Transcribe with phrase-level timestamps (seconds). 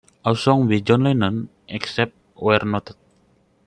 [0.25, 2.95] All songs by John Lennon, except where noted.